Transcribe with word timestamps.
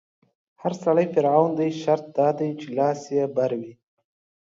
هر 0.61 0.73
سړی 0.83 1.05
فرعون 1.13 1.51
دی، 1.59 1.69
شرط 1.81 2.05
دا 2.17 2.27
دی 2.39 2.49
چې 2.59 2.67
لاس 2.77 3.01
يې 3.15 3.25
بر 3.35 3.51
وي 3.59 3.73